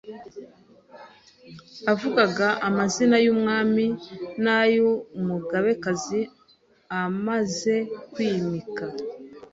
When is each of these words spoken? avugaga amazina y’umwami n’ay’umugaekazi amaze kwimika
avugaga 1.91 2.47
amazina 2.67 3.15
y’umwami 3.25 3.85
n’ay’umugaekazi 4.43 6.21
amaze 7.03 7.75
kwimika 8.11 8.85